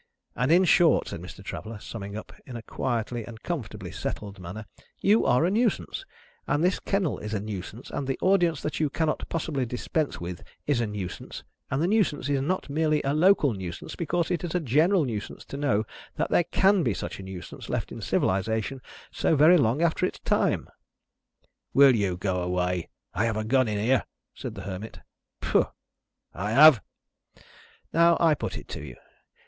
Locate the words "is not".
12.29-12.67